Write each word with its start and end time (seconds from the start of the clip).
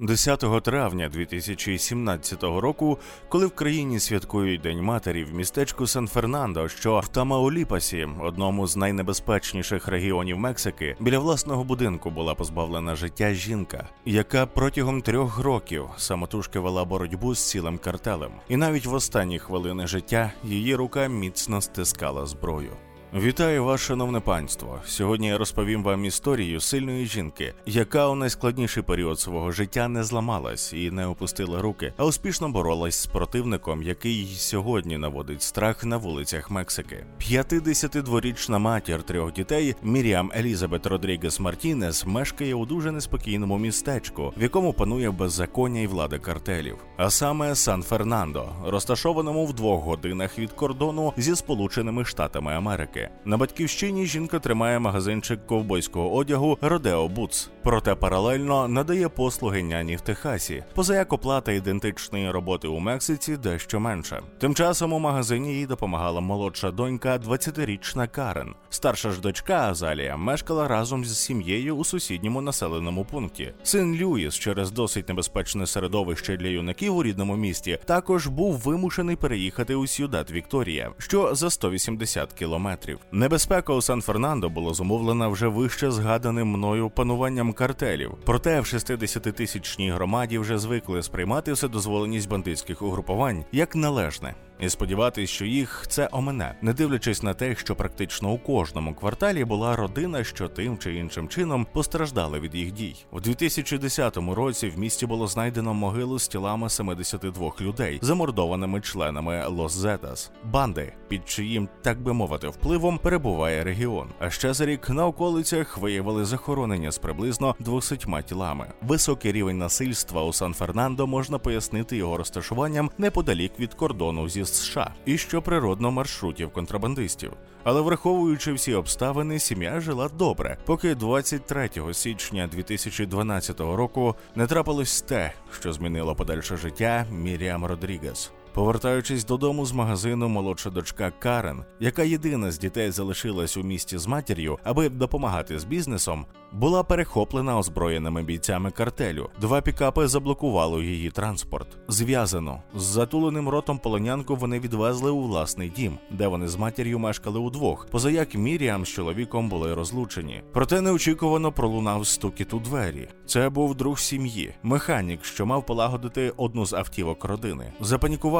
10 0.00 0.62
травня 0.62 1.08
2017 1.08 2.42
року, 2.42 2.98
коли 3.28 3.46
в 3.46 3.50
країні 3.50 4.00
святкують 4.00 4.60
День 4.60 4.82
матері 4.82 5.24
в 5.24 5.34
містечку 5.34 5.86
Сан-Фернандо, 5.86 6.68
що 6.68 7.00
в 7.00 7.08
Тамауліпасі, 7.08 8.08
одному 8.20 8.66
з 8.66 8.76
найнебезпечніших 8.76 9.88
регіонів 9.88 10.38
Мексики, 10.38 10.96
біля 11.00 11.18
власного 11.18 11.64
будинку 11.64 12.10
була 12.10 12.34
позбавлена 12.34 12.96
життя 12.96 13.34
жінка, 13.34 13.88
яка 14.04 14.46
протягом 14.46 15.02
трьох 15.02 15.38
років 15.38 15.84
самотужки 15.96 16.58
вела 16.58 16.84
боротьбу 16.84 17.34
з 17.34 17.50
цілим 17.50 17.78
картелем, 17.78 18.32
і 18.48 18.56
навіть 18.56 18.86
в 18.86 18.94
останні 18.94 19.38
хвилини 19.38 19.86
життя 19.86 20.32
її 20.44 20.74
рука 20.74 21.06
міцно 21.06 21.60
стискала 21.60 22.26
зброю. 22.26 22.72
Вітаю 23.14 23.64
вас, 23.64 23.80
шановне 23.80 24.20
панство. 24.20 24.80
Сьогодні 24.86 25.28
я 25.28 25.38
розповім 25.38 25.82
вам 25.82 26.04
історію 26.04 26.60
сильної 26.60 27.06
жінки, 27.06 27.54
яка 27.66 28.08
у 28.08 28.14
найскладніший 28.14 28.82
період 28.82 29.20
свого 29.20 29.52
життя 29.52 29.88
не 29.88 30.04
зламалась 30.04 30.72
і 30.72 30.90
не 30.90 31.06
опустила 31.06 31.62
руки, 31.62 31.92
а 31.96 32.04
успішно 32.04 32.48
боролась 32.48 32.94
з 32.94 33.06
противником, 33.06 33.82
який 33.82 34.26
сьогодні 34.26 34.98
наводить 34.98 35.42
страх 35.42 35.84
на 35.84 35.96
вулицях 35.96 36.50
Мексики. 36.50 37.06
52-річна 37.20 38.58
матір 38.58 39.02
трьох 39.02 39.32
дітей 39.32 39.74
Міріам 39.82 40.32
Елізабет 40.36 40.86
Родрігес 40.86 41.40
Мартінес 41.40 42.06
мешкає 42.06 42.54
у 42.54 42.66
дуже 42.66 42.92
неспокійному 42.92 43.58
містечку, 43.58 44.32
в 44.36 44.42
якому 44.42 44.72
панує 44.72 45.10
беззаконня 45.10 45.80
і 45.80 45.86
влада 45.86 46.18
картелів, 46.18 46.76
а 46.96 47.10
саме 47.10 47.54
Сан 47.54 47.82
Фернандо, 47.82 48.48
розташованому 48.64 49.46
в 49.46 49.52
двох 49.52 49.84
годинах 49.84 50.38
від 50.38 50.52
кордону 50.52 51.12
зі 51.16 51.36
Сполученими 51.36 52.04
Штатами 52.04 52.54
Америки. 52.54 52.97
На 53.24 53.36
батьківщині 53.36 54.06
жінка 54.06 54.38
тримає 54.38 54.78
магазинчик 54.78 55.46
ковбойського 55.46 56.14
одягу 56.14 56.58
Rodeo 56.60 57.08
Boots, 57.08 57.50
проте 57.62 57.94
паралельно 57.94 58.68
надає 58.68 59.08
послуги 59.08 59.62
няні 59.62 59.96
в 59.96 60.00
Техасі, 60.00 60.64
позаяк 60.74 61.12
оплата 61.12 61.52
ідентичної 61.52 62.30
роботи 62.30 62.68
у 62.68 62.78
Мексиці 62.78 63.36
дещо 63.36 63.80
менша. 63.80 64.20
Тим 64.38 64.54
часом 64.54 64.92
у 64.92 64.98
магазині 64.98 65.54
їй 65.54 65.66
допомагала 65.66 66.20
молодша 66.20 66.70
донька, 66.70 67.18
20-річна 67.18 68.08
Карен. 68.08 68.54
Старша 68.70 69.10
ж 69.10 69.20
дочка 69.20 69.70
Азалія 69.70 70.16
мешкала 70.16 70.68
разом 70.68 71.04
з 71.04 71.18
сім'єю 71.18 71.76
у 71.76 71.84
сусідньому 71.84 72.40
населеному 72.40 73.04
пункті. 73.04 73.52
Син 73.62 73.94
Люїс 73.94 74.34
через 74.34 74.70
досить 74.70 75.08
небезпечне 75.08 75.66
середовище 75.66 76.36
для 76.36 76.48
юнаків 76.48 76.96
у 76.96 77.02
рідному 77.02 77.36
місті 77.36 77.78
також 77.84 78.26
був 78.26 78.54
вимушений 78.54 79.16
переїхати 79.16 79.74
у 79.74 79.86
Сьюдад-Вікторія, 79.86 80.90
що 80.98 81.34
за 81.34 81.50
180 81.50 82.32
кілометрів 82.32 82.87
кілометрів. 82.88 82.98
Небезпека 83.12 83.72
у 83.72 83.82
Сан-Фернандо 83.82 84.48
була 84.48 84.74
зумовлена 84.74 85.28
вже 85.28 85.48
вище 85.48 85.90
згаданим 85.90 86.48
мною 86.48 86.90
пануванням 86.90 87.52
картелів. 87.52 88.14
Проте 88.24 88.60
в 88.60 88.64
60-тисячній 88.64 89.94
громаді 89.94 90.38
вже 90.38 90.58
звикли 90.58 91.02
сприймати 91.02 91.52
вседозволеність 91.52 92.28
бандитських 92.28 92.82
угрупувань 92.82 93.44
як 93.52 93.76
належне 93.76 94.34
і 94.60 94.68
сподіватись, 94.68 95.30
що 95.30 95.44
їх 95.44 95.84
це 95.88 96.08
омине, 96.12 96.54
не 96.62 96.72
дивлячись 96.72 97.22
на 97.22 97.34
те, 97.34 97.56
що 97.56 97.76
практично 97.76 98.32
у 98.32 98.38
кожному 98.38 98.94
кварталі 98.94 99.44
була 99.44 99.76
родина, 99.76 100.24
що 100.24 100.48
тим 100.48 100.78
чи 100.78 100.94
іншим 100.94 101.28
чином 101.28 101.66
постраждали 101.72 102.40
від 102.40 102.54
їх 102.54 102.72
дій. 102.72 102.94
У 103.10 103.20
2010 103.20 104.16
році 104.16 104.68
в 104.68 104.78
місті 104.78 105.06
було 105.06 105.26
знайдено 105.26 105.74
могилу 105.74 106.18
з 106.18 106.28
тілами 106.28 106.70
72 106.70 107.52
людей, 107.60 107.98
замордованими 108.02 108.80
членами 108.80 109.46
Лос 109.46 109.72
Зетас, 109.72 110.30
банди, 110.44 110.92
під 111.08 111.28
чиїм, 111.28 111.68
так 111.82 112.02
би 112.02 112.12
мовити, 112.12 112.48
впливом 112.48 112.98
перебуває 112.98 113.64
регіон. 113.64 114.08
А 114.18 114.30
ще 114.30 114.54
за 114.54 114.66
рік 114.66 114.90
на 114.90 115.06
околицях 115.06 115.78
виявили 115.78 116.24
захоронення 116.24 116.90
з 116.90 116.98
приблизно 116.98 117.54
200 117.58 117.96
тілами. 118.28 118.66
Високий 118.82 119.32
рівень 119.32 119.58
насильства 119.58 120.24
у 120.24 120.32
Сан 120.32 120.54
Фернандо 120.54 121.06
можна 121.06 121.38
пояснити 121.38 121.96
його 121.96 122.16
розташуванням 122.16 122.90
неподалік 122.98 123.60
від 123.60 123.74
кордону 123.74 124.28
зі 124.28 124.42
США 124.54 124.94
і 125.04 125.18
що 125.18 125.42
природно 125.42 125.90
маршрутів 125.90 126.50
контрабандистів. 126.50 127.32
Але 127.64 127.80
враховуючи 127.80 128.52
всі 128.52 128.74
обставини, 128.74 129.38
сім'я 129.38 129.80
жила 129.80 130.08
добре, 130.08 130.58
поки 130.64 130.94
23 130.94 131.70
січня 131.92 132.46
2012 132.46 133.60
року 133.60 134.14
не 134.34 134.46
трапилось 134.46 135.02
те, 135.02 135.32
що 135.60 135.72
змінило 135.72 136.14
подальше 136.14 136.56
життя 136.56 137.06
Міріам 137.10 137.64
Родрігес. 137.64 138.32
Повертаючись 138.58 139.24
додому 139.24 139.66
з 139.66 139.72
магазину, 139.72 140.28
молодша 140.28 140.70
дочка 140.70 141.12
Карен, 141.18 141.64
яка 141.80 142.02
єдина 142.02 142.50
з 142.50 142.58
дітей 142.58 142.90
залишилась 142.90 143.56
у 143.56 143.62
місті 143.62 143.98
з 143.98 144.06
матір'ю, 144.06 144.58
аби 144.64 144.88
допомагати 144.88 145.58
з 145.58 145.64
бізнесом, 145.64 146.26
була 146.52 146.82
перехоплена 146.82 147.58
озброєними 147.58 148.22
бійцями 148.22 148.70
картелю. 148.70 149.30
Два 149.40 149.60
пікапи 149.60 150.08
заблокували 150.08 150.84
її 150.86 151.10
транспорт. 151.10 151.66
Зв'язано 151.88 152.62
з 152.76 152.82
затуленим 152.82 153.48
ротом 153.48 153.78
полонянку 153.78 154.36
вони 154.36 154.60
відвезли 154.60 155.10
у 155.10 155.22
власний 155.22 155.72
дім, 155.76 155.98
де 156.10 156.26
вони 156.26 156.48
з 156.48 156.56
матір'ю 156.56 156.98
мешкали 156.98 157.38
удвох, 157.38 157.86
позаяк 157.90 158.34
Міріам 158.34 158.84
з 158.84 158.88
чоловіком 158.88 159.48
були 159.48 159.74
розлучені. 159.74 160.42
Проте 160.52 160.80
неочікувано 160.80 161.52
пролунав 161.52 162.06
стукіт 162.06 162.54
у 162.54 162.58
двері. 162.58 163.08
Це 163.26 163.48
був 163.48 163.74
друг 163.74 163.98
сім'ї, 163.98 164.54
механік, 164.62 165.24
що 165.24 165.46
мав 165.46 165.66
полагодити 165.66 166.32
одну 166.36 166.66
з 166.66 166.72
автівок 166.72 167.24
родини. 167.24 167.72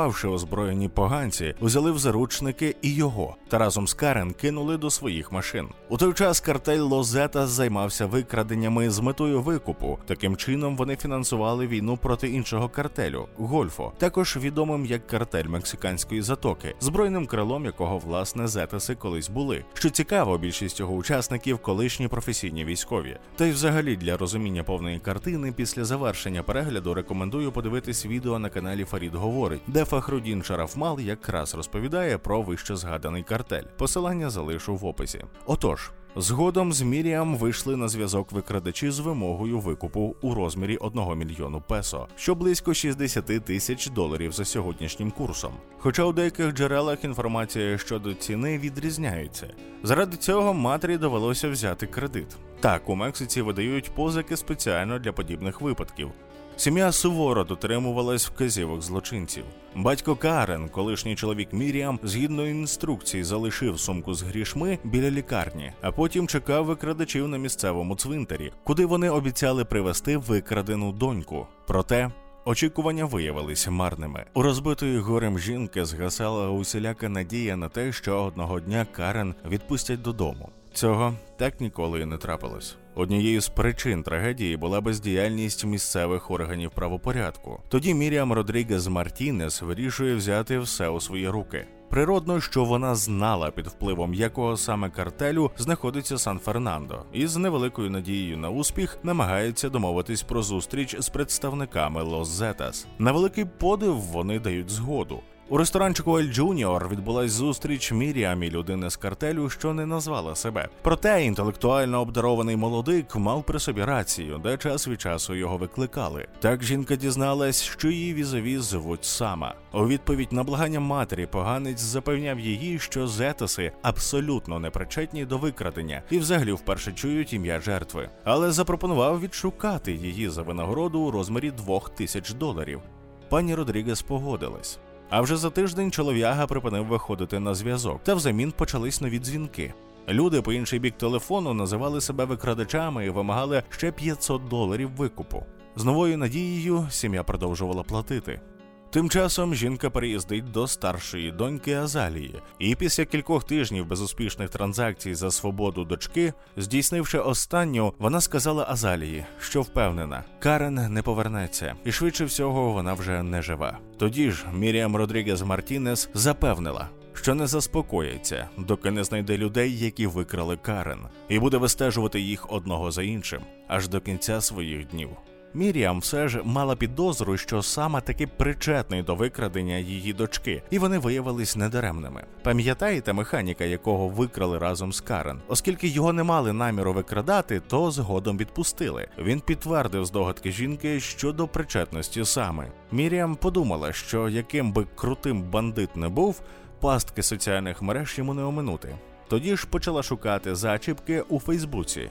Запанікувавши 0.09 0.29
озброєні 0.29 0.89
поганці, 0.89 1.55
взяли 1.61 1.93
в 1.93 1.99
заручники 1.99 2.77
і 2.83 2.95
його, 2.95 3.37
та 3.49 3.59
разом 3.59 3.89
з 3.89 3.95
Карен 3.95 4.33
кинули 4.33 4.77
до 4.77 4.91
своїх 4.91 5.33
машин. 5.33 5.69
У 5.89 5.97
той 5.97 6.15
час 6.15 6.41
картель 6.41 6.81
Лозета 6.81 7.47
займався 7.47 8.07
викраденнями 8.07 8.91
з 8.91 9.01
метою 9.01 9.43
викупу. 9.43 9.99
Таким 10.07 10.37
чином 10.37 10.77
вони 10.77 10.97
фінансували 10.97 11.67
війну 11.67 11.97
проти 11.97 12.29
іншого 12.29 12.69
картелю 12.69 13.29
Гольфо, 13.37 13.93
також 13.99 14.37
відомим 14.37 14.87
як 14.87 15.07
картель 15.07 15.45
мексиканської 15.45 16.23
затоки, 16.23 16.75
збройним 16.81 17.27
крилом 17.27 17.65
якого 17.65 17.99
власне 17.99 18.49
зетаси 18.49 18.95
колись 18.95 19.29
були. 19.29 19.65
Що 19.75 19.91
цікаво, 19.91 20.39
більшість 20.39 20.81
його 20.81 20.95
учасників 20.95 21.59
колишні 21.59 22.09
професійні 22.09 22.65
військові. 22.65 23.17
Та 23.37 23.47
й, 23.47 23.51
взагалі, 23.51 23.97
для 23.97 24.17
розуміння 24.17 24.63
повної 24.63 24.99
картини, 24.99 25.53
після 25.57 25.85
завершення 25.85 26.43
перегляду 26.43 26.95
рекомендую 26.95 27.53
подивитись 27.53 28.07
відео 28.07 28.39
на 28.39 28.49
каналі 28.49 28.85
Фарід 28.85 29.15
Говорить, 29.15 29.61
де 29.67 29.85
Фахрудін 29.89 30.43
Шарафмал 30.43 31.01
якраз 31.01 31.55
розповідає 31.55 32.19
про 32.19 32.43
вище 32.43 32.77
згаданий 32.77 33.23
картель. 33.23 33.63
Посилання 33.77 34.31
залишу 34.31 34.77
в 34.77 34.85
описі. 34.85 35.25
Отож. 35.47 35.91
Згодом 36.17 36.73
з 36.73 36.83
Міріам 36.83 37.37
вийшли 37.37 37.77
на 37.77 37.89
зв'язок 37.89 38.33
викрадачі 38.33 38.91
з 38.91 38.99
вимогою 38.99 39.61
викупу 39.61 40.17
у 40.23 40.35
розмірі 40.35 40.77
1 40.77 41.19
мільйону 41.19 41.63
песо, 41.69 42.09
що 42.17 42.35
близько 42.35 42.75
60 42.75 43.45
тисяч 43.45 43.87
доларів 43.87 44.33
за 44.33 44.45
сьогоднішнім 44.45 45.11
курсом. 45.11 45.53
Хоча 45.79 46.05
у 46.05 46.13
деяких 46.13 46.55
джерелах 46.55 47.05
інформація 47.05 47.79
щодо 47.79 48.15
ціни 48.15 48.59
відрізняється. 48.59 49.47
Заради 49.83 50.17
цього 50.17 50.55
матері 50.55 50.97
довелося 50.97 51.49
взяти 51.49 51.87
кредит. 51.87 52.37
Так, 52.61 52.89
у 52.89 52.95
Мексиці 52.95 53.43
видають 53.43 53.91
позики 53.91 54.37
спеціально 54.37 54.99
для 54.99 55.13
подібних 55.13 55.61
випадків. 55.61 56.11
Сім'я 56.57 56.93
суворо 56.93 57.45
дотримувалась 57.45 58.27
вказівок 58.29 58.83
злочинців. 58.83 59.45
Батько 59.75 60.17
Карен, 60.17 60.69
колишній 60.69 61.17
чоловік 61.17 61.53
Міріам, 61.53 62.01
згідно 62.03 62.47
інструкцій, 62.47 63.25
залишив 63.25 63.81
сумку 63.81 64.15
з 64.15 64.23
грішми 64.23 64.79
біля 64.85 65.11
лікарні, 65.11 65.73
а 65.81 65.93
потім 65.93 66.29
чекав 66.29 66.65
викрадачів 66.65 67.29
на 67.29 67.39
місцевому 67.39 67.97
цвинтарі, 67.97 68.53
куди 68.65 68.87
вони 68.87 69.11
обіцяли 69.11 69.65
привезти 69.65 70.17
викрадену 70.17 70.93
доньку. 70.93 71.47
Проте. 71.67 72.11
Очікування 72.45 73.05
виявилися 73.05 73.71
марними. 73.71 74.25
У 74.35 74.43
розбитої 74.43 74.99
горем 74.99 75.39
жінки 75.39 75.85
згасала 75.85 76.51
усіляка 76.51 77.09
надія 77.09 77.57
на 77.57 77.69
те, 77.69 77.93
що 77.93 78.25
одного 78.25 78.61
дня 78.61 78.87
Карен 78.93 79.35
відпустять 79.49 80.03
додому. 80.03 80.49
Цього 80.73 81.15
так 81.37 81.61
ніколи 81.61 82.01
і 82.01 82.05
не 82.05 82.17
трапилось. 82.17 82.77
Однією 82.95 83.41
з 83.41 83.49
причин 83.49 84.03
трагедії 84.03 84.57
була 84.57 84.81
бездіяльність 84.81 85.65
місцевих 85.65 86.31
органів 86.31 86.71
правопорядку. 86.71 87.61
Тоді 87.69 87.95
Міріам 87.95 88.33
Родрігес 88.33 88.89
Мартінес 88.89 89.63
вирішує 89.63 90.15
взяти 90.15 90.59
все 90.59 90.89
у 90.89 91.01
свої 91.01 91.29
руки. 91.29 91.67
Природно, 91.91 92.41
що 92.41 92.65
вона 92.65 92.95
знала 92.95 93.51
під 93.51 93.67
впливом 93.67 94.15
якого 94.15 94.57
саме 94.57 94.91
картелю 94.91 95.51
знаходиться 95.57 96.19
Сан 96.19 96.39
Фернандо, 96.39 97.03
і 97.13 97.27
з 97.27 97.37
невеликою 97.37 97.91
надією 97.91 98.39
на 98.39 98.51
успіх 98.51 98.99
намагається 99.03 99.69
домовитись 99.69 100.23
про 100.23 100.43
зустріч 100.43 100.97
з 100.99 101.09
представниками 101.09 102.03
Лос 102.03 102.29
Зетас. 102.29 102.87
На 102.99 103.13
великий 103.13 103.45
подив 103.45 103.97
вони 103.97 104.41
дають 104.41 104.71
згоду. 104.71 105.21
У 105.51 105.57
ресторанчику 105.57 106.19
Ель 106.19 106.33
Джуніор 106.33 106.89
відбулась 106.89 107.31
зустріч 107.31 107.93
Міріам 107.93 108.43
і 108.43 108.51
людини 108.51 108.91
з 108.91 108.97
картелю, 108.97 109.51
що 109.51 109.75
не 109.75 109.87
назвала 109.87 110.35
себе. 110.35 110.69
Проте 110.83 111.25
інтелектуально 111.25 112.01
обдарований 112.01 112.57
молодик 112.57 113.17
мав 113.17 113.45
при 113.45 113.59
собі 113.59 113.85
рацію, 113.85 114.39
де 114.39 114.57
час 114.57 114.89
від 114.89 115.01
часу 115.01 115.35
його 115.35 115.57
викликали. 115.57 116.27
Так 116.41 116.65
жінка 116.65 116.97
дізналась, 116.97 117.63
що 117.63 117.91
її 117.91 118.15
візаві 118.15 118.59
звуть 118.59 119.05
Сама. 119.05 119.55
У 119.73 119.87
відповідь 119.87 120.33
на 120.33 120.43
благання 120.43 120.81
матері 120.81 121.27
поганець 121.27 121.81
запевняв 121.81 122.41
її, 122.41 122.79
що 122.79 123.07
зетаси 123.07 123.73
абсолютно 123.83 124.59
не 124.59 124.71
причетні 124.71 125.25
до 125.25 125.39
викрадення 125.39 126.03
і 126.11 126.19
взагалі 126.19 126.53
вперше 126.53 126.93
чують 126.93 127.33
ім'я 127.33 127.61
жертви, 127.61 128.09
але 128.25 128.53
запропонував 128.53 129.21
відшукати 129.21 129.93
її 129.93 130.29
за 130.29 130.43
винагороду 130.43 131.01
у 131.01 131.11
розмірі 131.11 131.51
двох 131.51 131.89
тисяч 131.89 132.33
доларів. 132.33 132.81
Пані 133.29 133.55
Родрігес 133.55 134.03
погодилась. 134.03 134.79
А 135.11 135.21
вже 135.21 135.37
за 135.37 135.51
тиждень 135.51 135.91
чолов'яга 135.91 136.47
припинив 136.47 136.87
виходити 136.87 137.39
на 137.39 137.55
зв'язок, 137.55 138.01
та 138.03 138.15
взамін 138.15 138.53
почались 138.53 139.01
нові 139.01 139.19
дзвінки. 139.19 139.75
Люди 140.09 140.43
по 140.43 140.53
інший 140.53 140.79
бік 140.79 140.95
телефону 140.99 141.55
називали 141.55 142.01
себе 142.01 142.25
викрадачами 142.25 143.07
і 143.07 143.11
вимагали 143.11 143.63
ще 143.71 143.93
500 143.93 144.49
доларів 144.49 144.91
викупу. 144.91 145.45
З 145.77 145.85
новою 145.85 146.19
надією 146.19 146.87
сім'я 146.91 147.23
продовжувала 147.23 147.83
платити. 147.83 148.41
Тим 148.91 149.11
часом 149.11 149.55
жінка 149.55 149.91
переїздить 149.91 150.51
до 150.51 150.67
старшої 150.67 151.31
доньки 151.31 151.75
Азалії, 151.75 152.35
і 152.59 152.75
після 152.75 153.05
кількох 153.05 153.45
тижнів 153.45 153.87
безуспішних 153.87 154.51
транзакцій 154.51 155.15
за 155.15 155.31
свободу 155.31 155.85
дочки, 155.85 156.33
здійснивши 156.57 157.19
останню, 157.19 157.95
вона 157.99 158.21
сказала 158.21 158.67
Азалії, 158.69 159.25
що 159.41 159.63
впевнена, 159.63 160.25
Карен 160.39 160.75
не 160.75 161.03
повернеться, 161.03 161.75
і 161.85 161.93
швидше 161.93 162.25
всього 162.25 162.73
вона 162.73 162.95
вже 162.95 163.23
не 163.23 163.43
жива. 163.43 163.79
Тоді 163.99 164.31
ж 164.31 164.45
Міріам 164.53 164.97
Родрігес 164.97 165.43
Мартінес 165.43 166.09
запевнила. 166.15 166.89
Що 167.13 167.35
не 167.35 167.47
заспокоїться, 167.47 168.49
доки 168.57 168.91
не 168.91 169.05
знайде 169.05 169.39
людей, 169.39 169.79
які 169.79 170.07
викрали 170.07 170.57
Карен, 170.57 171.01
і 171.29 171.39
буде 171.39 171.57
вистежувати 171.57 172.21
їх 172.21 172.53
одного 172.53 172.91
за 172.91 173.03
іншим 173.03 173.43
аж 173.69 173.89
до 173.89 174.01
кінця 174.01 174.41
своїх 174.41 174.87
днів. 174.87 175.09
Міріам 175.55 176.01
все 176.01 176.29
ж 176.29 176.43
мала 176.45 176.77
підозру, 176.77 177.37
що 177.37 177.63
саме 177.63 178.01
таки 178.01 178.27
причетний 178.27 179.03
до 179.03 179.15
викрадення 179.15 179.77
її 179.77 180.13
дочки, 180.13 180.63
і 180.71 180.79
вони 180.79 180.99
виявились 180.99 181.57
недаремними. 181.57 182.25
Пам'ятаєте 182.43 183.13
механіка, 183.13 183.65
якого 183.65 184.09
викрали 184.09 184.59
разом 184.59 184.93
з 184.93 185.01
Карен? 185.01 185.41
Оскільки 185.49 185.89
його 185.89 186.13
не 186.13 186.23
мали 186.23 186.53
наміру 186.53 186.93
викрадати, 186.93 187.61
то 187.67 187.91
згодом 187.91 188.39
відпустили. 188.39 189.09
Він 189.19 189.41
підтвердив 189.41 190.05
здогадки 190.05 190.53
жінки 190.53 191.01
щодо 191.01 191.49
причетності 191.49 192.25
саме. 192.25 192.73
Міріам 192.93 193.37
подумала, 193.37 193.93
що 193.93 194.29
яким 194.29 194.73
би 194.73 194.87
крутим 194.95 195.43
бандит 195.43 195.97
не 195.97 196.09
був, 196.09 196.41
пастки 196.81 197.23
соціальних 197.23 197.83
мереж 197.83 198.19
йому 198.19 198.35
не 198.35 198.43
оминути. 198.43 198.95
Тоді 199.29 199.57
ж 199.57 199.67
почала 199.67 200.03
шукати 200.03 200.55
зачіпки 200.55 201.21
у 201.21 201.41
Фейсбуці. 201.41 202.11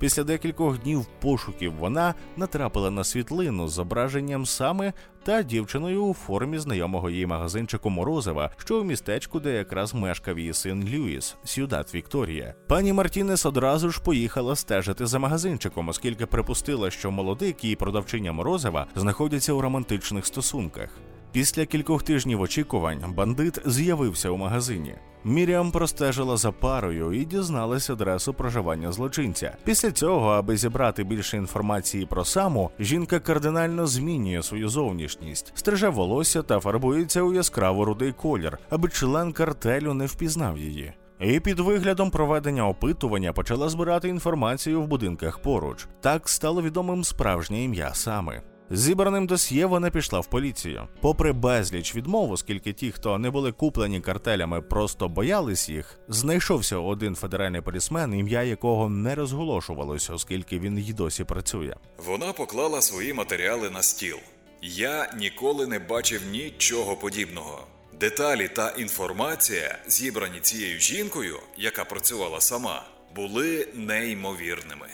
Після 0.00 0.24
декількох 0.24 0.78
днів 0.78 1.06
пошуків 1.20 1.72
вона 1.74 2.14
натрапила 2.36 2.90
на 2.90 3.04
світлину 3.04 3.68
з 3.68 3.72
зображенням 3.72 4.46
саме 4.46 4.92
та 5.22 5.42
дівчиною 5.42 6.04
у 6.04 6.14
формі 6.14 6.58
знайомого 6.58 7.10
її 7.10 7.26
магазинчику 7.26 7.90
Морозова, 7.90 8.50
що 8.56 8.80
у 8.80 8.84
містечку, 8.84 9.40
де 9.40 9.52
якраз 9.52 9.94
мешкав 9.94 10.38
її 10.38 10.52
син 10.52 10.88
Льюіс, 10.88 11.36
Сюдат 11.44 11.94
Вікторія. 11.94 12.54
Пані 12.66 12.92
Мартінес 12.92 13.46
одразу 13.46 13.90
ж 13.90 14.02
поїхала 14.02 14.56
стежити 14.56 15.06
за 15.06 15.18
магазинчиком, 15.18 15.88
оскільки 15.88 16.26
припустила, 16.26 16.90
що 16.90 17.10
молодик 17.10 17.64
і 17.64 17.76
продавчиня 17.76 18.32
Морозова 18.32 18.86
знаходяться 18.96 19.52
у 19.52 19.60
романтичних 19.60 20.26
стосунках. 20.26 20.90
Після 21.32 21.66
кількох 21.66 22.02
тижнів 22.02 22.40
очікувань 22.40 23.04
бандит 23.16 23.58
з'явився 23.66 24.30
у 24.30 24.36
магазині. 24.36 24.94
Міріам 25.24 25.70
простежила 25.70 26.36
за 26.36 26.52
парою 26.52 27.12
і 27.12 27.24
дізналась 27.24 27.90
адресу 27.90 28.34
проживання 28.34 28.92
злочинця. 28.92 29.56
Після 29.64 29.90
цього, 29.90 30.30
аби 30.30 30.56
зібрати 30.56 31.04
більше 31.04 31.36
інформації 31.36 32.06
про 32.06 32.24
саму, 32.24 32.70
жінка 32.78 33.20
кардинально 33.20 33.86
змінює 33.86 34.42
свою 34.42 34.68
зовнішність, 34.68 35.52
стриже 35.54 35.88
волосся 35.88 36.42
та 36.42 36.60
фарбується 36.60 37.22
у 37.22 37.32
яскраво 37.32 37.84
рудий 37.84 38.12
колір, 38.12 38.58
аби 38.70 38.88
член 38.88 39.32
картелю 39.32 39.94
не 39.94 40.06
впізнав 40.06 40.58
її. 40.58 40.92
І 41.20 41.40
під 41.40 41.60
виглядом 41.60 42.10
проведення 42.10 42.68
опитування 42.68 43.32
почала 43.32 43.68
збирати 43.68 44.08
інформацію 44.08 44.82
в 44.82 44.86
будинках 44.86 45.38
поруч. 45.38 45.86
Так 46.00 46.28
стало 46.28 46.62
відомим 46.62 47.04
справжнє 47.04 47.64
ім'я 47.64 47.94
саме. 47.94 48.42
Зібраним 48.72 49.26
досьє 49.26 49.66
вона 49.66 49.90
пішла 49.90 50.20
в 50.20 50.26
поліцію. 50.26 50.88
Попри 51.00 51.32
безліч 51.32 51.96
відмов, 51.96 52.32
оскільки 52.32 52.72
ті, 52.72 52.92
хто 52.92 53.18
не 53.18 53.30
були 53.30 53.52
куплені 53.52 54.00
картелями, 54.00 54.62
просто 54.62 55.08
боялись 55.08 55.68
їх, 55.68 55.98
знайшовся 56.08 56.76
один 56.76 57.14
федеральний 57.14 57.60
полісмен, 57.60 58.14
ім'я 58.14 58.42
якого 58.42 58.88
не 58.88 59.14
розголошувалось, 59.14 60.10
оскільки 60.10 60.58
він 60.58 60.78
й 60.78 60.92
досі 60.92 61.24
працює. 61.24 61.74
Вона 62.06 62.32
поклала 62.32 62.82
свої 62.82 63.12
матеріали 63.12 63.70
на 63.70 63.82
стіл. 63.82 64.16
Я 64.62 65.12
ніколи 65.18 65.66
не 65.66 65.78
бачив 65.78 66.20
нічого 66.32 66.96
подібного. 66.96 67.66
Деталі 68.00 68.48
та 68.48 68.70
інформація, 68.70 69.78
зібрані 69.86 70.40
цією 70.40 70.80
жінкою, 70.80 71.36
яка 71.56 71.84
працювала 71.84 72.40
сама, 72.40 72.82
були 73.16 73.68
неймовірними. 73.74 74.86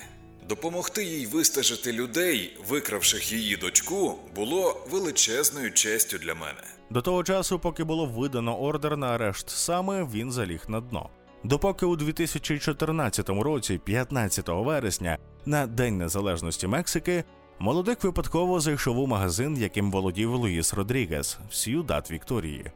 Допомогти 0.49 1.05
їй 1.05 1.27
вистежити 1.27 1.93
людей, 1.93 2.57
викравших 2.69 3.33
її 3.33 3.57
дочку, 3.57 4.15
було 4.37 4.87
величезною 4.91 5.73
честю 5.73 6.19
для 6.19 6.35
мене. 6.35 6.63
До 6.91 7.03
того 7.03 7.25
часу, 7.25 7.59
поки 7.59 7.85
було 7.85 8.07
видано 8.07 8.61
ордер 8.61 8.97
на 8.97 9.07
арешт 9.07 9.51
саме, 9.51 10.05
він 10.05 10.33
заліг 10.33 10.65
на 10.69 10.81
дно. 10.81 11.11
Допоки 11.45 11.87
у 11.87 11.97
2014 11.97 13.29
році, 13.29 13.81
15 13.85 14.49
вересня, 14.49 15.19
на 15.47 15.67
День 15.67 15.99
Незалежності 15.99 16.67
Мексики, 16.67 17.25
молодик 17.59 18.05
випадково 18.05 18.61
зайшов 18.61 18.99
у 18.99 19.07
магазин, 19.07 19.57
яким 19.57 19.91
володів 19.91 20.35
Луїс 20.35 20.75
Родрігес 20.75 21.39
в 21.51 21.55
Сьюдат 21.55 22.11
Вікторії. 22.11 22.73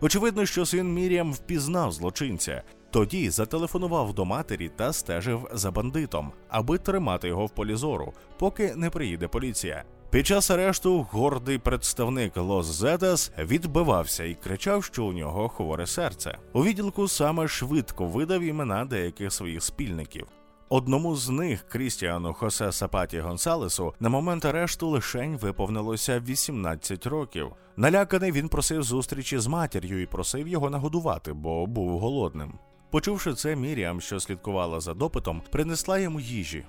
Очевидно, 0.00 0.46
що 0.46 0.66
син 0.66 0.94
Міріам 0.94 1.32
впізнав 1.32 1.92
злочинця. 1.92 2.62
Тоді 2.94 3.30
зателефонував 3.30 4.14
до 4.14 4.24
матері 4.24 4.70
та 4.76 4.92
стежив 4.92 5.48
за 5.52 5.70
бандитом, 5.70 6.32
аби 6.48 6.78
тримати 6.78 7.28
його 7.28 7.46
в 7.46 7.50
полі 7.50 7.74
зору, 7.74 8.12
поки 8.38 8.74
не 8.76 8.90
приїде 8.90 9.28
поліція. 9.28 9.84
Під 10.10 10.26
час 10.26 10.50
арешту 10.50 11.06
гордий 11.10 11.58
представник 11.58 12.36
Лос 12.36 12.66
Зетас 12.66 13.32
відбивався 13.38 14.24
і 14.24 14.34
кричав, 14.34 14.84
що 14.84 15.04
у 15.04 15.12
нього 15.12 15.48
хворе 15.48 15.86
серце. 15.86 16.38
У 16.52 16.64
відділку 16.64 17.08
Сама 17.08 17.48
швидко 17.48 18.06
видав 18.06 18.42
імена 18.42 18.84
деяких 18.84 19.32
своїх 19.32 19.62
спільників. 19.62 20.26
Одному 20.68 21.16
з 21.16 21.28
них, 21.28 21.62
Крістіану 21.68 22.32
Хосе 22.32 22.72
Сапаті 22.72 23.20
Гонсалесу, 23.20 23.94
на 24.00 24.08
момент 24.08 24.44
арешту 24.44 24.88
лишень 24.88 25.36
виповнилося 25.36 26.20
18 26.20 27.06
років. 27.06 27.52
Наляканий 27.76 28.32
він 28.32 28.48
просив 28.48 28.82
зустрічі 28.82 29.38
з 29.38 29.46
матір'ю 29.46 30.02
і 30.02 30.06
просив 30.06 30.48
його 30.48 30.70
нагодувати, 30.70 31.32
бо 31.32 31.66
був 31.66 31.98
голодним. 31.98 32.58
Почувши 32.94 33.34
це, 33.34 33.56
Міріам, 33.56 34.00
що 34.00 34.20
слідкувала 34.20 34.80
за 34.80 34.94
допитом, 34.94 35.42
принесла 35.50 35.98
йому 35.98 36.20
їжі. 36.20 36.64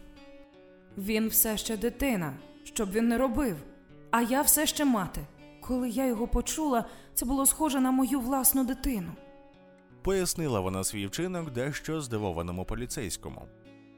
Він 0.97 1.27
все 1.27 1.57
ще 1.57 1.77
дитина, 1.77 2.33
щоб 2.63 2.91
він 2.91 3.07
не 3.07 3.17
робив. 3.17 3.55
А 4.11 4.21
я 4.21 4.41
все 4.41 4.67
ще 4.67 4.85
мати. 4.85 5.21
Коли 5.61 5.89
я 5.89 6.05
його 6.07 6.27
почула, 6.27 6.85
це 7.13 7.25
було 7.25 7.45
схоже 7.45 7.79
на 7.79 7.91
мою 7.91 8.19
власну 8.19 8.65
дитину. 8.65 9.11
Пояснила 10.01 10.59
вона 10.59 10.83
свій 10.83 11.07
вчинок 11.07 11.51
дещо 11.51 12.01
здивованому 12.01 12.65
поліцейському. 12.65 13.41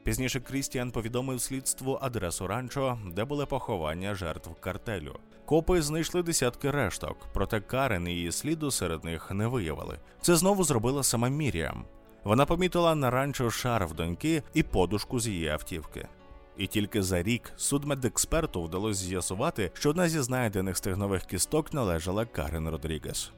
Пізніше 0.04 0.40
Крістіан 0.40 0.90
повідомив 0.90 1.40
слідству 1.40 1.98
адресу 2.02 2.46
ранчо, 2.46 2.98
де 3.06 3.24
були 3.24 3.46
поховання 3.46 4.14
жертв 4.14 4.50
картелю. 4.60 5.16
Копи 5.44 5.82
знайшли 5.82 6.22
десятки 6.22 6.70
решток, 6.70 7.16
проте 7.34 7.60
Карен 7.60 8.08
і 8.08 8.10
її 8.10 8.32
сліду 8.32 8.70
серед 8.70 9.04
них 9.04 9.30
не 9.30 9.46
виявили. 9.46 9.98
Це 10.20 10.36
знову 10.36 10.64
зробила 10.64 11.02
сама 11.02 11.28
Міріам. 11.28 11.84
Вона 12.28 12.46
помітила 12.46 12.94
на 12.94 13.10
ранчо 13.10 13.50
шарф 13.50 13.92
доньки 13.92 14.42
і 14.54 14.62
подушку 14.62 15.20
з 15.20 15.28
її 15.28 15.48
автівки. 15.48 16.08
І 16.56 16.66
тільки 16.66 17.02
за 17.02 17.22
рік 17.22 17.52
судмедексперту 17.56 18.62
вдалося 18.62 19.04
з'ясувати, 19.04 19.70
що 19.74 19.90
одна 19.90 20.08
зі 20.08 20.20
знайдених 20.20 20.76
стегнових 20.76 21.24
кісток 21.24 21.72
належала 21.72 22.24
Карен 22.24 22.68
Родрігес. 22.68 23.32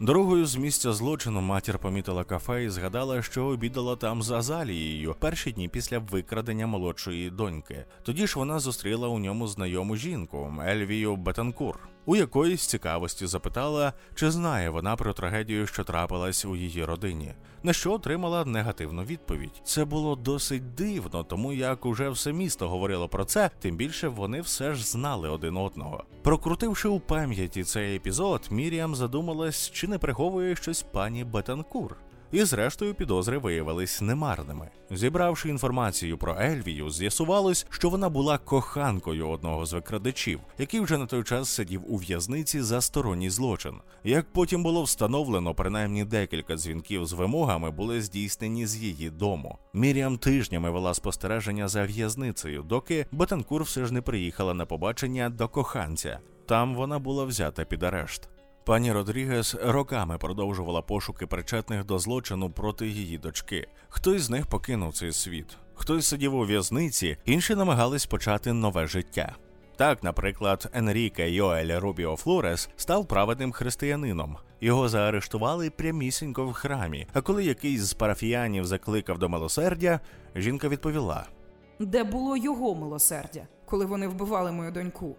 Дорогою 0.00 0.46
з 0.46 0.56
місця 0.56 0.92
злочину 0.92 1.40
матір 1.40 1.78
помітила 1.78 2.24
кафе 2.24 2.64
і 2.64 2.70
згадала, 2.70 3.22
що 3.22 3.44
обідала 3.44 3.96
там 3.96 4.22
з 4.22 4.30
Азалією 4.30 5.14
перші 5.18 5.52
дні 5.52 5.68
після 5.68 5.98
викрадення 5.98 6.66
молодшої 6.66 7.30
доньки. 7.30 7.84
Тоді 8.02 8.26
ж 8.26 8.38
вона 8.38 8.58
зустріла 8.58 9.08
у 9.08 9.18
ньому 9.18 9.46
знайому 9.46 9.96
жінку 9.96 10.54
Ельвію 10.66 11.16
Бетанкур. 11.16 11.88
У 12.06 12.16
якої 12.16 12.56
з 12.56 12.66
цікавості 12.66 13.26
запитала, 13.26 13.92
чи 14.14 14.30
знає 14.30 14.70
вона 14.70 14.96
про 14.96 15.12
трагедію, 15.12 15.66
що 15.66 15.84
трапилась 15.84 16.44
у 16.44 16.56
її 16.56 16.84
родині, 16.84 17.34
на 17.62 17.72
що 17.72 17.92
отримала 17.92 18.44
негативну 18.44 19.02
відповідь. 19.02 19.60
Це 19.64 19.84
було 19.84 20.16
досить 20.16 20.74
дивно, 20.74 21.24
тому 21.24 21.52
як 21.52 21.86
уже 21.86 22.10
все 22.10 22.32
місто 22.32 22.68
говорило 22.68 23.08
про 23.08 23.24
це, 23.24 23.50
тим 23.60 23.76
більше 23.76 24.08
вони 24.08 24.40
все 24.40 24.74
ж 24.74 24.86
знали 24.86 25.28
один 25.28 25.56
одного. 25.56 26.04
Прокрутивши 26.22 26.88
у 26.88 27.00
пам'яті 27.00 27.64
цей 27.64 27.96
епізод, 27.96 28.48
Міріам 28.50 28.94
задумалась, 28.94 29.70
чи 29.70 29.88
не 29.88 29.98
приховує 29.98 30.56
щось 30.56 30.82
пані 30.82 31.24
Бетанкур. 31.24 31.96
І 32.32 32.44
зрештою 32.44 32.94
підозри 32.94 33.38
виявились 33.38 34.00
немарними. 34.00 34.68
Зібравши 34.90 35.48
інформацію 35.48 36.18
про 36.18 36.36
Ельвію, 36.40 36.90
з'ясувалось, 36.90 37.66
що 37.70 37.90
вона 37.90 38.08
була 38.08 38.38
коханкою 38.38 39.28
одного 39.28 39.66
з 39.66 39.72
викрадачів, 39.72 40.40
який 40.58 40.80
вже 40.80 40.98
на 40.98 41.06
той 41.06 41.24
час 41.24 41.48
сидів 41.48 41.82
у 41.88 41.96
в'язниці 41.96 42.62
за 42.62 42.80
сторонній 42.80 43.30
злочин. 43.30 43.74
Як 44.04 44.32
потім 44.32 44.62
було 44.62 44.82
встановлено, 44.82 45.54
принаймні 45.54 46.04
декілька 46.04 46.56
дзвінків 46.56 47.06
з 47.06 47.12
вимогами 47.12 47.70
були 47.70 48.00
здійснені 48.00 48.66
з 48.66 48.76
її 48.76 49.10
дому. 49.10 49.58
Міріам 49.74 50.18
тижнями 50.18 50.70
вела 50.70 50.94
спостереження 50.94 51.68
за 51.68 51.86
в'язницею, 51.86 52.62
доки 52.62 53.06
Бетанкур 53.12 53.62
все 53.62 53.84
ж 53.84 53.94
не 53.94 54.02
приїхала 54.02 54.54
на 54.54 54.66
побачення 54.66 55.30
до 55.30 55.48
коханця. 55.48 56.18
Там 56.46 56.74
вона 56.74 56.98
була 56.98 57.24
взята 57.24 57.64
під 57.64 57.82
арешт. 57.82 58.28
Пані 58.66 58.92
Родрігес 58.92 59.56
роками 59.64 60.18
продовжувала 60.18 60.82
пошуки 60.82 61.26
причетних 61.26 61.84
до 61.84 61.98
злочину 61.98 62.50
проти 62.50 62.88
її 62.88 63.18
дочки. 63.18 63.68
Хтось 63.88 64.22
з 64.22 64.30
них 64.30 64.46
покинув 64.46 64.94
цей 64.94 65.12
світ, 65.12 65.56
хтось 65.74 66.06
сидів 66.06 66.34
у 66.34 66.44
в'язниці, 66.44 67.16
інші 67.24 67.54
намагались 67.54 68.06
почати 68.06 68.52
нове 68.52 68.86
життя. 68.86 69.36
Так, 69.76 70.02
наприклад, 70.02 70.70
Енріке 70.72 71.30
Йоель 71.30 71.80
Рубіо 71.80 72.16
Флорес 72.16 72.68
став 72.76 73.06
праведним 73.08 73.52
християнином. 73.52 74.36
Його 74.60 74.88
заарештували 74.88 75.70
прямісінько 75.70 76.46
в 76.46 76.52
храмі. 76.52 77.06
А 77.12 77.20
коли 77.20 77.44
якийсь 77.44 77.82
з 77.82 77.94
парафіянів 77.94 78.64
закликав 78.64 79.18
до 79.18 79.28
милосердя, 79.28 80.00
жінка 80.36 80.68
відповіла: 80.68 81.26
Де 81.78 82.04
було 82.04 82.36
його 82.36 82.74
милосердя, 82.74 83.46
коли 83.64 83.86
вони 83.86 84.08
вбивали 84.08 84.52
мою 84.52 84.70
доньку? 84.70 85.16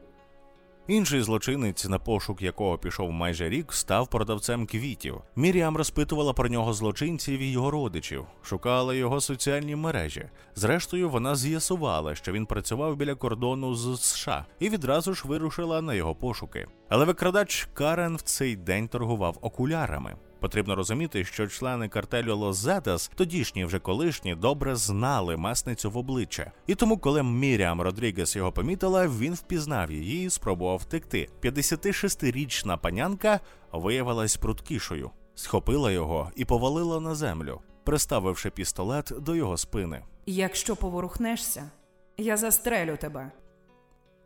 Інший 0.87 1.21
злочинець, 1.21 1.85
на 1.85 1.99
пошук 1.99 2.41
якого 2.41 2.77
пішов 2.77 3.11
майже 3.11 3.49
рік, 3.49 3.73
став 3.73 4.07
продавцем 4.07 4.65
квітів. 4.65 5.21
Міріам 5.35 5.77
розпитувала 5.77 6.33
про 6.33 6.49
нього 6.49 6.73
злочинців 6.73 7.39
і 7.39 7.51
його 7.51 7.71
родичів, 7.71 8.25
шукала 8.43 8.93
його 8.93 9.21
соціальні 9.21 9.75
мережі. 9.75 10.29
Зрештою, 10.55 11.09
вона 11.09 11.35
з'ясувала, 11.35 12.15
що 12.15 12.31
він 12.31 12.45
працював 12.45 12.95
біля 12.95 13.15
кордону 13.15 13.75
з 13.75 14.01
США 14.01 14.45
і 14.59 14.69
відразу 14.69 15.13
ж 15.13 15.27
вирушила 15.27 15.81
на 15.81 15.93
його 15.93 16.15
пошуки. 16.15 16.67
Але 16.89 17.05
викрадач 17.05 17.67
Карен 17.73 18.15
в 18.15 18.21
цей 18.21 18.55
день 18.55 18.87
торгував 18.87 19.37
окулярами. 19.41 20.15
Потрібно 20.39 20.75
розуміти, 20.75 21.25
що 21.25 21.47
члени 21.47 21.89
картелю 21.89 22.35
Лос-Зетас, 22.35 23.11
тодішні 23.15 23.65
вже 23.65 23.79
колишні, 23.79 24.35
добре 24.35 24.75
знали 24.75 25.37
месницю 25.37 25.91
в 25.91 25.97
обличчя. 25.97 26.51
І 26.67 26.75
тому, 26.75 26.97
коли 26.97 27.23
Міріам 27.23 27.81
Родрігес 27.81 28.35
його 28.35 28.51
помітила, 28.51 29.07
він 29.07 29.33
впізнав 29.33 29.91
її 29.91 30.25
і 30.25 30.29
спробував 30.29 30.77
втекти. 30.77 31.29
56-річна 31.41 32.77
панянка 32.77 33.39
виявилась 33.71 34.37
пруткішою, 34.37 35.11
схопила 35.35 35.91
його 35.91 36.31
і 36.35 36.45
повалила 36.45 36.99
на 36.99 37.15
землю, 37.15 37.61
приставивши 37.83 38.49
пістолет 38.49 39.11
до 39.19 39.35
його 39.35 39.57
спини. 39.57 40.03
Якщо 40.25 40.75
поворухнешся, 40.75 41.71
я 42.17 42.37
застрелю 42.37 42.97
тебе. 42.97 43.31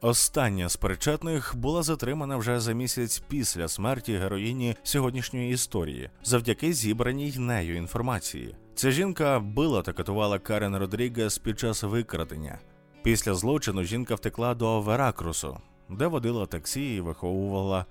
Остання 0.04 0.70
з 0.70 0.76
причетних 0.76 1.54
була 1.58 1.84
затримана 1.84 2.38
вже 2.38 2.60
за 2.60 2.74
місяць 2.74 3.24
після 3.28 3.68
смерті 3.68 4.18
героїні 4.18 4.76
сьогоднішньої 4.84 5.54
історії, 5.54 6.10
завдяки 6.24 6.74
зібраній 6.74 7.34
нею 7.38 7.76
інформації. 7.76 8.56
Ця 8.76 8.92
жінка 8.92 9.40
била 9.40 9.82
та 9.82 9.94
катувала 9.94 10.40
Карен 10.40 10.78
Родрігес 10.78 11.38
під 11.38 11.60
час 11.60 11.84
викрадення. 11.84 12.60
Після 13.04 13.34
злочину 13.34 13.84
жінка 13.84 14.16
втекла 14.16 14.56
до 14.56 14.82
Веракрусу, 14.82 15.58
де 15.90 16.08
водила 16.08 16.46
таксі 16.46 16.96
і 16.96 17.02
виховувала 17.02 17.86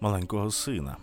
маленького 0.00 0.50
сина. 0.50 0.96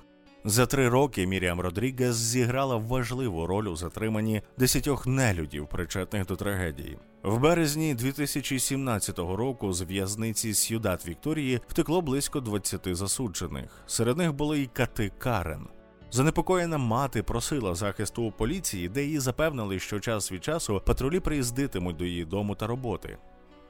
За 0.46 0.66
три 0.66 0.90
роки 0.90 1.28
Міріам 1.28 1.60
Родрігес 1.60 2.16
зіграла 2.16 2.76
важливу 2.76 3.48
роль 3.48 3.68
у 3.68 3.76
затриманні 3.76 4.42
десятьох 4.58 5.08
нелюдів, 5.08 5.68
причетних 5.68 6.26
до 6.26 6.36
трагедії. 6.36 6.98
В 7.26 7.40
березні 7.40 7.96
2017 7.96 9.20
року 9.20 9.74
з 9.74 9.82
в'язниці 9.82 10.54
Сюдат 10.54 11.08
Вікторії 11.08 11.62
втекло 11.68 12.02
близько 12.02 12.40
20 12.40 12.96
засуджених. 12.96 13.84
Серед 13.88 14.18
них 14.18 14.34
були 14.34 14.60
й 14.60 14.70
кати 14.74 15.12
Карен. 15.18 15.68
Занепокоєна 16.12 16.78
мати 16.78 17.24
просила 17.24 17.76
захисту 17.76 18.24
у 18.24 18.32
поліції, 18.32 18.90
де 18.90 19.04
її 19.04 19.20
запевнили, 19.20 19.80
що 19.80 20.00
час 20.00 20.32
від 20.32 20.44
часу 20.44 20.82
патрулі 20.86 21.20
приїздитимуть 21.20 21.98
до 21.98 22.06
її 22.06 22.26
дому 22.26 22.56
та 22.56 22.68
роботи. 22.68 23.18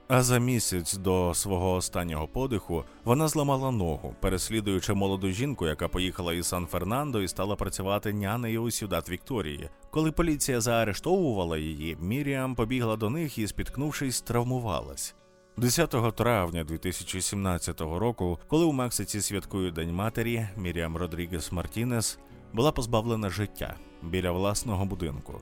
А 0.07 0.23
за 0.23 0.37
місяць 0.37 0.93
до 0.93 1.33
свого 1.33 1.73
останнього 1.73 2.27
подиху 2.27 2.83
вона 3.03 3.27
зламала 3.27 3.71
ногу, 3.71 4.15
переслідуючи 4.19 4.93
молоду 4.93 5.29
жінку, 5.31 5.67
яка 5.67 5.87
поїхала 5.87 6.33
із 6.33 6.45
Сан-Фернандо 6.47 7.21
і 7.21 7.27
стала 7.27 7.55
працювати 7.55 8.13
нянею 8.13 8.61
у 8.61 8.71
Сюдат 8.71 9.09
Вікторії. 9.09 9.69
Коли 9.89 10.11
поліція 10.11 10.61
заарештовувала 10.61 11.57
її, 11.57 11.97
Міріам 12.01 12.55
побігла 12.55 12.95
до 12.95 13.09
них 13.09 13.37
і, 13.37 13.47
спіткнувшись, 13.47 14.21
травмувалась. 14.21 15.15
10 15.57 16.15
травня 16.15 16.63
2017 16.63 17.81
року, 17.81 18.39
коли 18.47 18.65
у 18.65 18.71
Мексиці 18.71 19.21
святкують 19.21 19.73
День 19.73 19.93
матері, 19.93 20.47
Міріам 20.57 20.97
Родрігес 20.97 21.51
Мартінес 21.51 22.19
була 22.53 22.71
позбавлена 22.71 23.29
життя 23.29 23.75
біля 24.03 24.31
власного 24.31 24.85
будинку. 24.85 25.41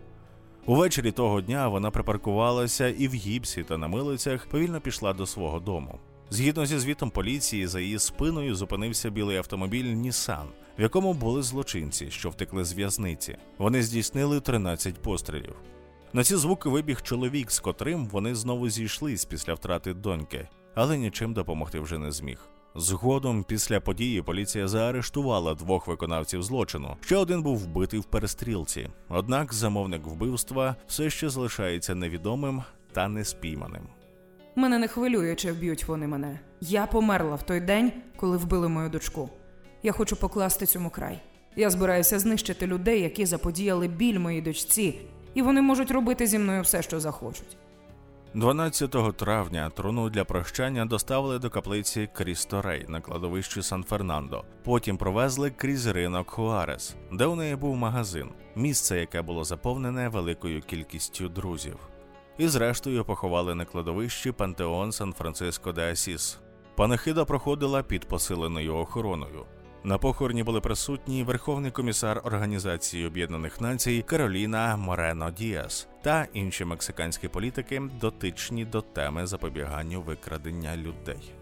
Увечері 0.65 1.11
того 1.11 1.41
дня 1.41 1.67
вона 1.67 1.91
припаркувалася 1.91 2.87
і 2.87 3.07
в 3.07 3.13
гіпсі 3.13 3.63
та 3.63 3.77
на 3.77 3.87
милицях 3.87 4.45
повільно 4.45 4.81
пішла 4.81 5.13
до 5.13 5.25
свого 5.25 5.59
дому. 5.59 5.99
Згідно 6.29 6.65
зі 6.65 6.79
звітом 6.79 7.09
поліції, 7.09 7.67
за 7.67 7.79
її 7.79 7.99
спиною 7.99 8.55
зупинився 8.55 9.09
білий 9.09 9.37
автомобіль 9.37 9.83
Нісан, 9.83 10.47
в 10.79 10.81
якому 10.81 11.13
були 11.13 11.41
злочинці, 11.41 12.11
що 12.11 12.29
втекли 12.29 12.63
з 12.63 12.73
в'язниці. 12.73 13.37
Вони 13.57 13.83
здійснили 13.83 14.39
13 14.41 15.01
пострілів. 15.01 15.55
На 16.13 16.23
ці 16.23 16.35
звуки 16.35 16.69
вибіг 16.69 17.01
чоловік, 17.01 17.51
з 17.51 17.59
котрим 17.59 18.07
вони 18.07 18.35
знову 18.35 18.69
зійшлись 18.69 19.25
після 19.25 19.53
втрати 19.53 19.93
доньки, 19.93 20.47
але 20.75 20.97
нічим 20.97 21.33
допомогти 21.33 21.79
вже 21.79 21.97
не 21.97 22.11
зміг. 22.11 22.52
Згодом, 22.75 23.43
після 23.43 23.79
події, 23.79 24.21
поліція 24.21 24.67
заарештувала 24.67 25.53
двох 25.53 25.87
виконавців 25.87 26.43
злочину. 26.43 26.97
Ще 27.01 27.15
один 27.17 27.43
був 27.43 27.57
вбитий 27.57 27.99
в 27.99 28.03
перестрілці. 28.03 28.89
Однак 29.09 29.53
замовник 29.53 30.05
вбивства 30.05 30.75
все 30.87 31.09
ще 31.09 31.29
залишається 31.29 31.95
невідомим 31.95 32.63
та 32.91 33.07
неспійманим. 33.07 33.83
Мене 34.55 34.79
не 34.79 34.87
хвилює, 34.87 35.35
чи 35.35 35.51
вб'ють 35.51 35.87
вони 35.87 36.07
мене. 36.07 36.39
Я 36.61 36.85
померла 36.85 37.35
в 37.35 37.43
той 37.43 37.59
день, 37.59 37.91
коли 38.15 38.37
вбили 38.37 38.69
мою 38.69 38.89
дочку. 38.89 39.29
Я 39.83 39.91
хочу 39.91 40.15
покласти 40.15 40.65
цьому 40.65 40.89
край. 40.89 41.19
Я 41.55 41.69
збираюся 41.69 42.19
знищити 42.19 42.67
людей, 42.67 43.01
які 43.01 43.25
заподіяли 43.25 43.87
біль 43.87 44.19
моїй 44.19 44.41
дочці, 44.41 44.99
і 45.33 45.41
вони 45.41 45.61
можуть 45.61 45.91
робити 45.91 46.27
зі 46.27 46.39
мною 46.39 46.61
все, 46.61 46.81
що 46.81 46.99
захочуть. 46.99 47.57
12 48.35 49.17
травня 49.17 49.69
труну 49.69 50.09
для 50.09 50.23
прощання 50.23 50.85
доставили 50.85 51.39
до 51.39 51.49
каплиці 51.49 52.09
Крісторей 52.13 52.85
на 52.87 53.01
кладовищі 53.01 53.61
Сан-Фернандо. 53.61 54.43
Потім 54.63 54.97
провезли 54.97 55.51
крізь 55.51 55.87
ринок 55.87 56.29
Хуарес, 56.29 56.95
де 57.11 57.25
у 57.25 57.35
неї 57.35 57.55
був 57.55 57.75
магазин, 57.75 58.29
місце, 58.55 58.99
яке 58.99 59.21
було 59.21 59.43
заповнене 59.43 60.09
великою 60.09 60.61
кількістю 60.61 61.29
друзів. 61.29 61.77
І 62.37 62.47
зрештою 62.47 63.05
поховали 63.05 63.55
на 63.55 63.65
кладовищі 63.65 64.31
Пантеон 64.31 64.91
Сан-Франциско 64.91 65.71
де 65.71 65.91
Асіс. 65.91 66.39
Панахида 66.75 67.25
проходила 67.25 67.83
під 67.83 68.05
посиленою 68.05 68.75
охороною. 68.75 69.45
На 69.85 69.97
похороні 69.97 70.43
були 70.43 70.61
присутні 70.61 71.23
Верховний 71.23 71.71
комісар 71.71 72.21
Організації 72.23 73.05
Об'єднаних 73.05 73.61
Націй 73.61 74.03
Кароліна 74.07 74.77
Морено 74.77 75.31
Діас 75.31 75.87
та 76.01 76.27
інші 76.33 76.65
мексиканські 76.65 77.27
політики, 77.27 77.81
дотичні 78.01 78.65
до 78.65 78.81
теми 78.81 79.27
запобіганню 79.27 80.01
викрадення 80.01 80.77
людей. 80.77 81.33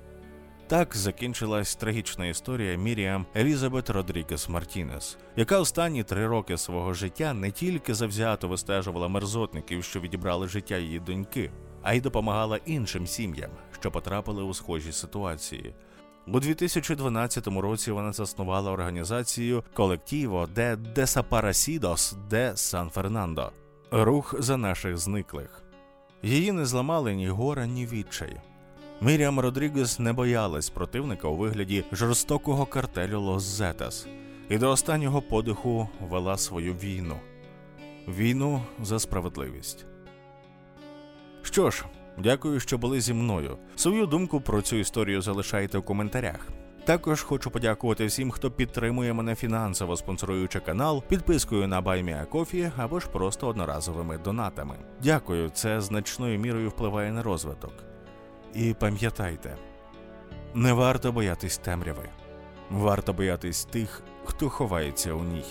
Так 0.67 0.95
закінчилась 0.95 1.75
трагічна 1.75 2.25
історія 2.25 2.75
Міріам 2.75 3.25
Елізабет 3.35 3.89
Родрігес 3.89 4.49
Мартінес, 4.49 5.17
яка 5.35 5.59
останні 5.59 6.03
три 6.03 6.27
роки 6.27 6.57
свого 6.57 6.93
життя 6.93 7.33
не 7.33 7.51
тільки 7.51 7.93
завзято 7.93 8.47
вистежувала 8.47 9.07
мерзотників, 9.07 9.83
що 9.83 9.99
відібрали 9.99 10.47
життя 10.47 10.77
її 10.77 10.99
доньки, 10.99 11.51
а 11.81 11.93
й 11.93 12.01
допомагала 12.01 12.59
іншим 12.65 13.07
сім'ям, 13.07 13.51
що 13.71 13.91
потрапили 13.91 14.43
у 14.43 14.53
схожі 14.53 14.91
ситуації. 14.91 15.73
У 16.27 16.39
2012 16.39 17.47
році 17.47 17.91
вона 17.91 18.11
заснувала 18.11 18.71
організацію 18.71 19.63
Colectivo 19.73 20.49
de 20.55 20.75
Desaparecidos 20.75 22.15
de 22.29 22.51
San 22.55 22.89
Fernando 22.89 23.51
рух 23.91 24.35
за 24.39 24.57
наших 24.57 24.97
зниклих. 24.97 25.63
Її 26.23 26.51
не 26.51 26.65
зламали 26.65 27.15
ні 27.15 27.29
гора, 27.29 27.65
ні 27.65 27.85
відчай. 27.85 28.37
Міріам 29.01 29.39
Родрігес 29.39 29.99
не 29.99 30.13
боялась 30.13 30.69
противника 30.69 31.27
у 31.27 31.35
вигляді 31.35 31.85
жорстокого 31.91 32.65
картелю 32.65 33.21
Лос 33.21 33.43
Зетас 33.43 34.07
і 34.49 34.57
до 34.57 34.69
останнього 34.69 35.21
подиху 35.21 35.89
вела 36.09 36.37
свою 36.37 36.73
війну 36.73 37.19
війну 38.07 38.61
за 38.83 38.99
справедливість. 38.99 39.85
Що 41.41 41.71
ж, 41.71 41.85
дякую, 42.17 42.59
що 42.59 42.77
були 42.77 43.01
зі 43.01 43.13
мною. 43.13 43.57
Свою 43.75 44.05
думку 44.05 44.41
про 44.41 44.61
цю 44.61 44.75
історію 44.75 45.21
залишайте 45.21 45.77
у 45.77 45.83
коментарях. 45.83 46.47
Також 46.85 47.23
хочу 47.23 47.51
подякувати 47.51 48.05
всім, 48.05 48.31
хто 48.31 48.51
підтримує 48.51 49.13
мене 49.13 49.35
фінансово, 49.35 49.97
спонсоруючи 49.97 50.59
канал, 50.59 51.03
підпискою 51.07 51.67
на 51.67 51.81
BuyMeACoffee 51.81 52.71
або 52.77 52.99
ж 52.99 53.07
просто 53.07 53.47
одноразовими 53.47 54.17
донатами. 54.17 54.75
Дякую, 55.03 55.49
це 55.49 55.81
значною 55.81 56.39
мірою 56.39 56.69
впливає 56.69 57.11
на 57.11 57.23
розвиток. 57.23 57.73
І 58.53 58.75
пам'ятайте, 58.79 59.57
не 60.53 60.73
варто 60.73 61.11
боятись 61.11 61.57
темряви, 61.57 62.09
варто 62.69 63.13
боятись 63.13 63.65
тих, 63.65 64.03
хто 64.25 64.49
ховається 64.49 65.13
у 65.13 65.23
ній. 65.23 65.45